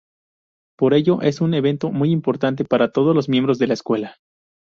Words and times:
Por 0.79 0.95
ello, 0.95 1.21
es 1.21 1.41
un 1.41 1.53
evento 1.53 1.91
muy 1.91 2.09
importante 2.09 2.65
para 2.65 2.91
todos 2.91 3.15
los 3.15 3.29
miembros 3.29 3.59
de 3.59 3.67
la 3.67 3.75
escuela. 3.75 4.15